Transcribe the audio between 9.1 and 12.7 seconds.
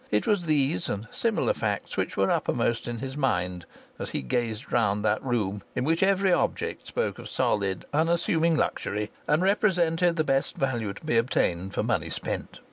and represented the best value to be obtained for money spent.